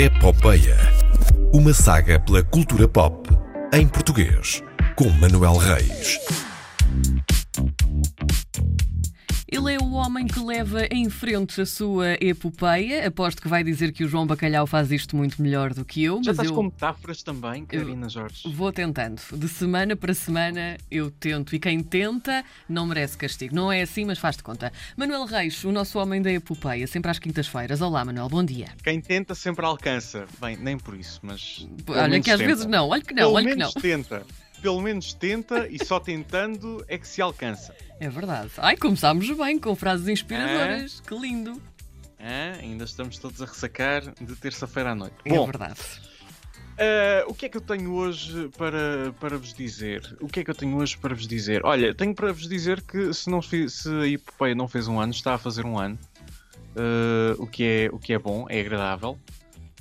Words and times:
Epopeia. 0.00 0.76
Uma 1.52 1.74
saga 1.74 2.20
pela 2.20 2.40
cultura 2.40 2.86
pop 2.86 3.28
em 3.74 3.88
português, 3.88 4.62
com 4.94 5.08
Manuel 5.08 5.56
Reis. 5.56 6.20
Ele 9.50 9.72
é 9.74 9.78
o 9.78 9.92
homem 9.92 10.26
que 10.26 10.38
leva 10.40 10.86
em 10.90 11.08
frente 11.08 11.58
a 11.62 11.64
sua 11.64 12.18
epopeia. 12.20 13.06
Aposto 13.08 13.40
que 13.40 13.48
vai 13.48 13.64
dizer 13.64 13.92
que 13.92 14.04
o 14.04 14.08
João 14.08 14.26
Bacalhau 14.26 14.66
faz 14.66 14.92
isto 14.92 15.16
muito 15.16 15.40
melhor 15.40 15.72
do 15.72 15.86
que 15.86 16.04
eu. 16.04 16.16
Já 16.16 16.32
mas 16.32 16.34
estás 16.34 16.48
eu 16.50 16.54
com 16.54 16.64
metáforas 16.64 17.22
também, 17.22 17.64
Karina 17.64 18.10
Jorge. 18.10 18.52
vou 18.52 18.70
tentando. 18.70 19.22
De 19.32 19.48
semana 19.48 19.96
para 19.96 20.12
semana 20.12 20.76
eu 20.90 21.10
tento. 21.10 21.56
E 21.56 21.58
quem 21.58 21.82
tenta 21.82 22.44
não 22.68 22.84
merece 22.86 23.16
castigo. 23.16 23.54
Não 23.54 23.72
é 23.72 23.80
assim, 23.80 24.04
mas 24.04 24.18
faz 24.18 24.36
de 24.36 24.42
conta. 24.42 24.70
Manuel 24.98 25.24
Reis, 25.24 25.64
o 25.64 25.72
nosso 25.72 25.98
homem 25.98 26.20
da 26.20 26.30
epopeia, 26.30 26.86
sempre 26.86 27.10
às 27.10 27.18
quintas-feiras. 27.18 27.80
Olá, 27.80 28.04
Manuel, 28.04 28.28
bom 28.28 28.44
dia. 28.44 28.66
Quem 28.84 29.00
tenta 29.00 29.34
sempre 29.34 29.64
alcança. 29.64 30.26
Bem, 30.38 30.58
nem 30.58 30.76
por 30.78 30.94
isso, 30.94 31.20
mas. 31.22 31.66
Olha 31.88 32.20
que 32.20 32.30
às 32.30 32.36
tenta. 32.38 32.50
vezes 32.52 32.66
não, 32.66 32.88
olha 32.88 33.00
que 33.02 33.14
não, 33.14 33.22
Pelo 33.22 33.34
olha 33.36 33.50
que 33.50 33.56
não. 33.56 33.72
tenta. 33.72 34.26
Pelo 34.60 34.80
menos 34.80 35.12
tenta 35.14 35.68
e 35.68 35.84
só 35.84 36.00
tentando 36.00 36.84
é 36.88 36.98
que 36.98 37.06
se 37.06 37.22
alcança. 37.22 37.74
É 38.00 38.08
verdade. 38.08 38.50
Ai, 38.58 38.76
começámos 38.76 39.30
bem, 39.36 39.58
com 39.58 39.74
frases 39.76 40.08
inspiradoras. 40.08 41.00
É? 41.04 41.08
Que 41.08 41.14
lindo. 41.18 41.60
Hã? 42.20 42.58
ainda 42.60 42.84
estamos 42.84 43.16
todos 43.18 43.40
a 43.40 43.46
ressacar 43.46 44.02
de 44.20 44.34
terça-feira 44.34 44.90
à 44.90 44.94
noite. 44.94 45.14
É 45.24 45.30
Bom, 45.30 45.46
verdade. 45.46 45.78
ah, 46.76 47.24
o 47.28 47.34
que 47.34 47.46
é 47.46 47.48
que 47.48 47.56
eu 47.56 47.60
tenho 47.60 47.92
hoje 47.92 48.48
para, 48.58 49.12
para 49.20 49.38
vos 49.38 49.54
dizer? 49.54 50.16
O 50.20 50.26
que 50.26 50.40
é 50.40 50.44
que 50.44 50.50
eu 50.50 50.54
tenho 50.54 50.76
hoje 50.76 50.98
para 50.98 51.14
vos 51.14 51.28
dizer? 51.28 51.64
Olha, 51.64 51.94
tenho 51.94 52.12
para 52.14 52.32
vos 52.32 52.48
dizer 52.48 52.82
que 52.82 53.14
se, 53.14 53.30
não, 53.30 53.40
se 53.40 53.66
a 54.02 54.06
Epopeia 54.08 54.54
não 54.56 54.66
fez 54.66 54.88
um 54.88 54.98
ano, 54.98 55.12
está 55.12 55.34
a 55.34 55.38
fazer 55.38 55.64
um 55.64 55.78
ano. 55.78 55.96
Ah, 56.76 57.36
o, 57.38 57.46
que 57.46 57.62
é, 57.62 57.88
o 57.92 57.98
que 58.00 58.12
é 58.12 58.18
bom, 58.18 58.46
é 58.48 58.60
agradável. 58.60 59.16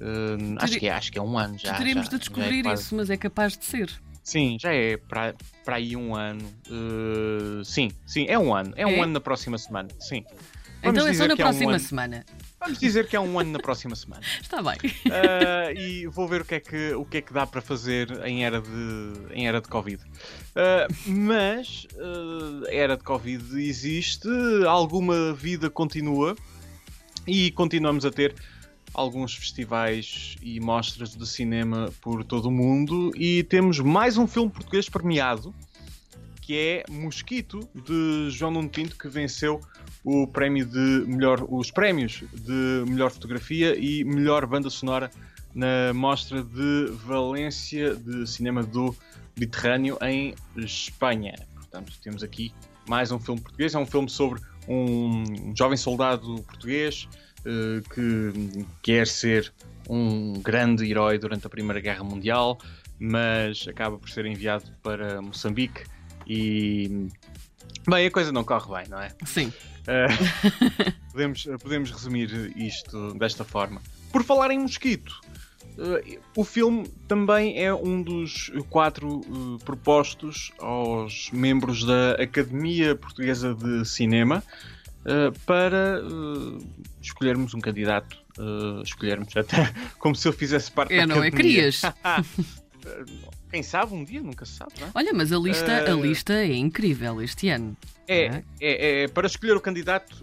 Ah, 0.00 0.64
acho, 0.64 0.78
que 0.78 0.86
é, 0.86 0.92
acho 0.92 1.10
que 1.12 1.18
é 1.18 1.22
um 1.22 1.36
ano 1.36 1.58
já. 1.58 1.74
Teremos 1.74 2.04
já- 2.04 2.10
de 2.10 2.14
é 2.14 2.18
descobrir 2.18 2.62
quase- 2.62 2.82
isso, 2.82 2.94
mas 2.94 3.10
é 3.10 3.16
capaz 3.16 3.56
de 3.58 3.64
ser. 3.64 3.90
Sim, 4.22 4.58
já 4.60 4.72
é 4.72 4.96
para, 4.96 5.34
aí 5.66 5.96
um 5.96 6.14
ano. 6.14 6.44
Uh, 6.68 7.64
sim, 7.64 7.90
sim, 8.06 8.26
é 8.28 8.38
um 8.38 8.54
ano. 8.54 8.72
É 8.76 8.86
um 8.86 8.90
É? 8.90 9.00
ano 9.00 9.12
na 9.14 9.20
próxima 9.20 9.58
semana. 9.58 9.88
Sim. 9.98 10.24
Vamos 10.82 10.98
então 10.98 11.08
é 11.10 11.14
só 11.14 11.26
na 11.26 11.36
que 11.36 11.42
é 11.42 11.44
um 11.44 11.48
próxima 11.48 11.78
semana. 11.78 12.24
Vamos 12.58 12.78
dizer 12.78 13.06
que 13.06 13.14
é 13.14 13.20
um 13.20 13.38
ano 13.38 13.52
na 13.52 13.58
próxima 13.58 13.94
semana. 13.94 14.22
Está 14.40 14.62
bem. 14.62 14.76
Uh, 15.06 15.78
e 15.78 16.06
vou 16.06 16.26
ver 16.26 16.40
o 16.40 16.44
que, 16.44 16.54
é 16.54 16.60
que, 16.60 16.94
o 16.94 17.04
que 17.04 17.18
é 17.18 17.20
que 17.20 17.32
dá 17.32 17.46
para 17.46 17.60
fazer 17.60 18.24
em 18.24 18.44
era 18.44 18.60
de, 18.60 19.12
em 19.32 19.46
era 19.46 19.60
de 19.60 19.68
Covid. 19.68 20.02
Uh, 20.02 21.10
mas 21.10 21.86
uh, 21.96 22.66
a 22.66 22.74
era 22.74 22.96
de 22.96 23.02
Covid 23.02 23.60
existe, 23.62 24.28
alguma 24.66 25.34
vida 25.34 25.68
continua 25.68 26.34
e 27.26 27.50
continuamos 27.50 28.06
a 28.06 28.10
ter 28.10 28.34
alguns 28.92 29.34
festivais 29.34 30.36
e 30.42 30.60
mostras 30.60 31.14
de 31.14 31.26
cinema 31.26 31.92
por 32.00 32.24
todo 32.24 32.46
o 32.46 32.50
mundo 32.50 33.12
e 33.14 33.42
temos 33.44 33.78
mais 33.78 34.16
um 34.16 34.26
filme 34.26 34.50
português 34.50 34.88
premiado 34.88 35.54
que 36.40 36.58
é 36.58 36.84
Mosquito 36.90 37.60
de 37.74 38.28
João 38.30 38.50
Nuno 38.50 38.68
Pinto 38.68 38.96
que 38.96 39.08
venceu 39.08 39.60
o 40.04 40.26
prémio 40.26 40.66
de 40.66 41.04
melhor 41.06 41.46
os 41.48 41.70
prémios 41.70 42.24
de 42.32 42.84
melhor 42.88 43.10
fotografia 43.10 43.76
e 43.78 44.02
melhor 44.02 44.46
banda 44.46 44.68
sonora 44.68 45.10
na 45.54 45.92
mostra 45.94 46.42
de 46.42 46.86
Valência 47.04 47.94
de 47.94 48.26
cinema 48.26 48.62
do 48.62 48.94
Mediterrâneo 49.36 49.98
em 50.02 50.34
Espanha. 50.56 51.34
Portanto, 51.54 51.92
temos 52.02 52.22
aqui 52.22 52.52
mais 52.88 53.10
um 53.12 53.18
filme 53.18 53.40
português, 53.40 53.74
é 53.74 53.78
um 53.78 53.86
filme 53.86 54.08
sobre 54.08 54.40
um 54.68 55.54
jovem 55.56 55.76
soldado 55.76 56.42
português 56.42 57.08
que 57.94 58.66
quer 58.82 59.06
ser 59.06 59.52
um 59.88 60.34
grande 60.34 60.88
herói 60.88 61.18
durante 61.18 61.46
a 61.46 61.50
Primeira 61.50 61.80
Guerra 61.80 62.04
Mundial, 62.04 62.58
mas 62.98 63.66
acaba 63.66 63.98
por 63.98 64.08
ser 64.08 64.26
enviado 64.26 64.70
para 64.82 65.20
Moçambique 65.20 65.84
e. 66.26 67.08
Bem, 67.88 68.06
a 68.06 68.10
coisa 68.10 68.30
não 68.30 68.44
corre 68.44 68.82
bem, 68.82 68.88
não 68.90 69.00
é? 69.00 69.08
Sim. 69.24 69.52
Uh, 69.80 70.92
podemos, 71.10 71.48
podemos 71.62 71.90
resumir 71.90 72.52
isto 72.56 73.14
desta 73.14 73.42
forma. 73.42 73.80
Por 74.12 74.22
falar 74.22 74.50
em 74.50 74.58
mosquito, 74.58 75.18
uh, 75.78 76.20
o 76.36 76.44
filme 76.44 76.86
também 77.08 77.58
é 77.58 77.72
um 77.74 78.02
dos 78.02 78.52
quatro 78.68 79.20
uh, 79.20 79.58
propostos 79.64 80.52
aos 80.58 81.30
membros 81.32 81.84
da 81.84 82.12
Academia 82.12 82.94
Portuguesa 82.94 83.54
de 83.54 83.84
Cinema 83.84 84.42
uh, 85.06 85.32
para 85.46 86.02
uh, 86.04 86.58
escolhermos 87.00 87.54
um 87.54 87.60
candidato. 87.60 88.16
uh, 88.38 88.82
escolhermos 88.82 89.36
até 89.36 89.72
como 89.98 90.14
se 90.14 90.26
eu 90.28 90.32
fizesse 90.32 90.70
parte 90.70 90.94
É, 90.94 91.00
da 91.00 91.06
não 91.06 91.22
é? 91.22 91.28
academia. 91.28 91.52
Querias. 91.54 91.82
Quem 93.50 93.62
sabe 93.64 93.92
um 93.94 94.04
dia, 94.04 94.22
nunca 94.22 94.44
se 94.46 94.52
sabe, 94.52 94.72
não 94.80 94.86
é? 94.86 94.90
Olha, 94.94 95.12
mas 95.12 95.32
a 95.32 95.36
lista, 95.38 95.70
a 95.72 95.90
Eh, 95.90 95.92
lista 96.00 96.32
é 96.34 96.54
incrível 96.54 97.20
este 97.20 97.48
ano. 97.48 97.76
É, 98.06 98.26
É? 98.26 98.42
é, 98.60 99.02
é 99.02 99.08
para 99.08 99.26
escolher 99.26 99.56
o 99.56 99.60
candidato 99.60 100.16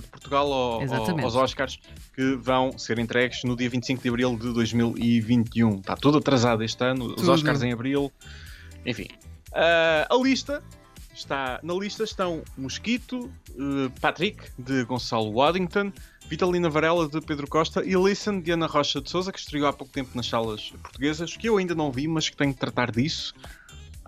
de 0.00 0.06
Portugal 0.08 0.50
ao- 0.52 0.80
aos 1.20 1.34
Oscars 1.36 1.78
que 2.14 2.34
vão 2.36 2.76
ser 2.78 2.98
entregues 2.98 3.44
no 3.44 3.54
dia 3.54 3.68
25 3.68 4.02
de 4.02 4.08
abril 4.08 4.36
de 4.36 4.52
2021. 4.52 5.76
Está 5.76 5.94
tudo 5.94 6.18
atrasado 6.18 6.64
este 6.64 6.82
ano, 6.82 7.06
os 7.08 7.14
Tudo. 7.16 7.32
Oscars 7.32 7.62
em 7.62 7.72
abril. 7.72 8.10
Enfim, 8.84 9.06
Uh, 9.54 10.02
a 10.12 10.16
lista 10.20 10.64
está 11.14 11.60
na 11.62 11.74
lista 11.74 12.04
estão 12.04 12.42
Mosquito, 12.56 13.30
uh, 13.50 13.90
Patrick 14.00 14.50
de 14.58 14.84
Gonçalo 14.84 15.32
Waddington, 15.32 15.92
Vitalina 16.28 16.68
Varela 16.68 17.08
de 17.08 17.20
Pedro 17.20 17.46
Costa 17.46 17.84
e 17.84 17.94
Listen 17.94 18.40
de 18.40 18.50
Ana 18.50 18.66
Rocha 18.66 19.00
de 19.00 19.08
Souza 19.10 19.32
que 19.32 19.38
estreou 19.38 19.66
há 19.66 19.72
pouco 19.72 19.92
tempo 19.92 20.10
nas 20.14 20.26
salas 20.26 20.70
portuguesas 20.82 21.36
que 21.36 21.48
eu 21.48 21.56
ainda 21.58 21.74
não 21.74 21.92
vi, 21.92 22.08
mas 22.08 22.28
que 22.28 22.36
tenho 22.36 22.52
de 22.52 22.58
tratar 22.58 22.90
disso 22.90 23.34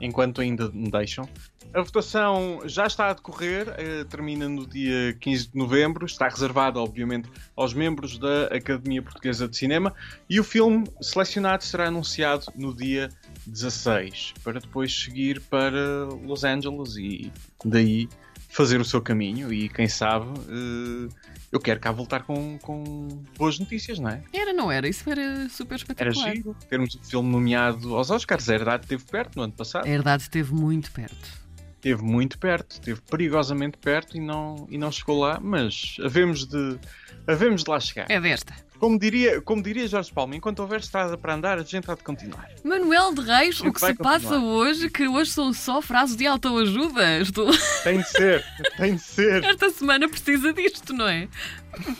enquanto 0.01 0.41
ainda 0.41 0.71
me 0.71 0.91
deixam. 0.91 1.29
A 1.75 1.83
votação 1.83 2.63
já 2.65 2.87
está 2.87 3.11
a 3.11 3.13
decorrer, 3.13 3.69
eh, 3.77 4.05
termina 4.05 4.49
no 4.49 4.67
dia 4.67 5.15
15 5.21 5.49
de 5.49 5.59
novembro, 5.59 6.07
está 6.07 6.29
reservada, 6.29 6.79
obviamente, 6.79 7.29
aos 7.55 7.75
membros 7.75 8.19
da 8.19 8.45
Academia 8.47 9.03
Portuguesa 9.03 9.47
de 9.47 9.57
Cinema 9.57 9.95
e 10.29 10.41
o 10.41 10.45
filme 10.45 10.87
selecionado 11.01 11.65
será 11.65 11.89
anunciado 11.89 12.47
no 12.55 12.75
dia 12.75 13.11
16, 13.47 14.35
para 14.43 14.61
depois 14.61 14.93
seguir 14.93 15.41
para 15.43 16.05
Los 16.25 16.45
Angeles 16.45 16.97
e 16.97 17.31
daí 17.65 18.09
fazer 18.49 18.81
o 18.81 18.85
seu 18.85 19.01
caminho. 19.03 19.53
E 19.53 19.69
quem 19.69 19.87
sabe, 19.89 20.27
eh, 20.49 21.09
eu 21.53 21.61
quero 21.61 21.79
cá 21.81 21.93
voltar 21.93 22.23
com, 22.25 22.59
com 22.59 23.07
boas 23.37 23.59
notícias, 23.59 23.99
não 23.99 24.09
é? 24.11 24.23
Era, 24.33 24.53
não 24.53 24.71
era? 24.73 24.89
Isso 24.89 25.09
era 25.11 25.49
super 25.49 25.75
Era 25.75 26.11
espetacular. 26.11 26.35
giro 26.35 26.57
termos 26.69 26.95
o 26.95 27.03
filme 27.05 27.31
nomeado 27.31 27.95
aos 27.97 28.11
Oscars. 28.11 28.49
A 28.49 28.55
Herdade 28.55 28.85
esteve 28.85 29.05
perto 29.05 29.37
no 29.37 29.43
ano 29.43 29.53
passado. 29.53 29.85
A 29.87 29.89
herdade 29.89 30.23
esteve 30.25 30.55
muito 30.55 30.91
perto. 30.93 31.46
Esteve 31.87 32.03
muito 32.03 32.37
perto, 32.37 32.73
esteve 32.73 33.01
perigosamente 33.09 33.79
perto 33.79 34.17
e 34.17 34.21
não, 34.21 34.67
e 34.69 34.77
não 34.77 34.91
chegou 34.91 35.21
lá, 35.21 35.39
mas 35.41 35.95
havemos 36.05 36.45
de, 36.45 36.81
havemos 37.29 37.63
de 37.63 37.71
lá 37.71 37.79
chegar. 37.79 38.11
É 38.11 38.21
desta. 38.21 38.53
Como, 38.81 38.99
diria, 38.99 39.41
como 39.41 39.63
diria 39.63 39.87
Jorge 39.87 40.13
Palma, 40.13 40.35
enquanto 40.35 40.59
houver 40.59 40.81
estrada 40.81 41.17
para 41.17 41.35
andar, 41.35 41.61
a 41.61 41.63
gente 41.63 41.89
há 41.89 41.95
de 41.95 42.03
continuar. 42.03 42.51
Manuel 42.65 43.15
de 43.15 43.21
Reis, 43.21 43.61
o 43.61 43.73
que 43.73 43.79
se 43.79 43.95
passa 43.95 44.37
hoje, 44.37 44.91
que 44.91 45.07
hoje 45.07 45.31
são 45.31 45.53
só 45.53 45.81
frases 45.81 46.17
de 46.17 46.27
autoajuda. 46.27 47.21
Estou... 47.21 47.53
Tem 47.85 47.99
de 47.99 48.09
ser, 48.09 48.45
tem 48.77 48.97
de 48.97 49.03
ser, 49.03 49.45
Esta 49.47 49.71
semana 49.71 50.09
precisa 50.09 50.53
disto, 50.53 50.93
não 50.93 51.07
é? 51.07 51.29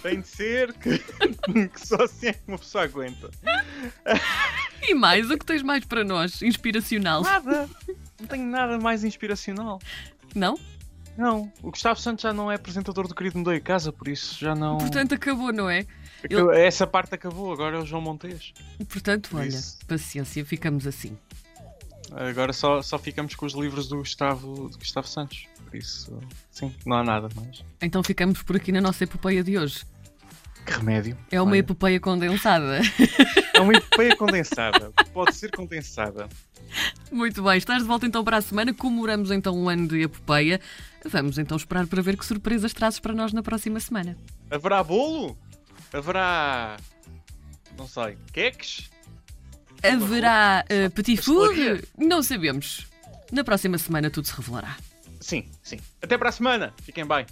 tem 0.03 0.21
de 0.21 0.27
ser 0.27 0.73
que, 0.73 0.99
que 1.69 1.87
só 1.87 2.03
assim 2.03 2.27
é 2.27 2.33
que 2.33 2.41
uma 2.49 2.59
pessoa 2.59 2.83
aguenta. 2.83 3.31
E 4.83 4.95
mais, 4.95 5.31
o 5.31 5.39
que 5.39 5.47
tens 5.47 5.63
mais 5.63 5.85
para 5.85 6.03
nós? 6.03 6.43
Inspiracional. 6.43 7.23
Nada, 7.23 7.69
não 8.21 8.27
tenho 8.27 8.47
nada 8.47 8.79
mais 8.79 9.05
inspiracional. 9.05 9.81
Não? 10.35 10.59
Não, 11.17 11.51
o 11.63 11.71
Gustavo 11.71 11.99
Santos 11.99 12.23
já 12.23 12.33
não 12.33 12.53
é 12.53 12.57
apresentador 12.57 13.09
do 13.09 13.15
Querido 13.15 13.39
Mudou 13.39 13.55
em 13.55 13.61
Casa, 13.61 13.91
por 13.91 14.07
isso 14.07 14.39
já 14.39 14.55
não. 14.55 14.77
Portanto, 14.79 15.15
acabou, 15.15 15.51
não 15.53 15.69
é? 15.71 15.87
Acabou- 16.23 16.53
Essa 16.53 16.87
parte 16.87 17.15
acabou, 17.15 17.53
agora 17.53 17.77
é 17.77 17.81
o 17.81 17.87
João 17.87 18.03
Montes. 18.03 18.53
Portanto, 18.89 19.31
olha, 19.35 19.49
Isso. 19.49 19.79
paciência, 19.87 20.45
ficamos 20.45 20.87
assim. 20.87 21.17
Agora 22.13 22.53
só, 22.53 22.83
só 22.83 22.99
ficamos 22.99 23.35
com 23.35 23.47
os 23.47 23.55
livros 23.55 23.89
do 23.89 23.97
Gustavo, 23.97 24.69
do 24.69 24.79
Gustavo 24.79 25.09
Santos. 25.09 25.47
Por 25.65 25.75
isso, 25.77 26.17
sim, 26.51 26.73
não 26.85 26.97
há 26.99 27.03
nada 27.03 27.29
mais. 27.35 27.65
Então 27.81 28.03
ficamos 28.03 28.43
por 28.43 28.55
aqui 28.57 28.71
na 28.71 28.81
nossa 28.81 29.05
epopeia 29.05 29.43
de 29.43 29.59
hoje. 29.59 29.85
Que 30.65 30.73
remédio. 30.73 31.17
É 31.31 31.41
uma 31.41 31.53
Olha, 31.53 31.59
epopeia 31.61 31.99
condensada. 31.99 32.81
é 33.55 33.61
uma 33.61 33.73
epopeia 33.73 34.15
condensada. 34.17 34.93
Pode 35.13 35.35
ser 35.35 35.51
condensada. 35.51 36.29
Muito 37.11 37.43
bem, 37.43 37.57
estás 37.57 37.83
de 37.83 37.89
volta 37.89 38.07
então 38.07 38.25
para 38.25 38.39
a 38.39 38.43
semana. 38.43 38.75
Comemoramos 38.75 39.31
então 39.31 39.57
um 39.57 39.69
ano 39.69 39.87
de 39.89 40.03
epopeia. 40.03 40.61
Vamos 41.05 41.39
então 41.39 41.57
esperar 41.57 41.87
para 41.87 42.03
ver 42.03 42.17
que 42.17 42.27
surpresas 42.27 42.73
trazes 42.73 42.99
para 42.99 43.15
nós 43.15 43.33
na 43.33 43.43
próxima 43.43 43.79
semana. 43.79 44.17
Haverá 44.51 44.83
bolo? 44.83 45.39
Haverá. 45.93 46.77
Não 47.79 47.87
sei. 47.87 48.19
Queques? 48.33 48.91
Haverá 49.83 50.65
uh, 50.65 50.91
petit 50.91 51.23
food? 51.23 51.85
Não 51.97 52.23
sabemos. 52.23 52.87
Na 53.31 53.45
próxima 53.45 53.79
semana 53.79 54.11
tudo 54.11 54.27
se 54.27 54.35
revelará. 54.35 54.77
Sim, 55.21 55.49
sim. 55.63 55.79
Até 56.03 56.19
para 56.19 56.29
a 56.29 56.33
semana. 56.33 56.75
Fiquem 56.83 57.07
bem. 57.07 57.27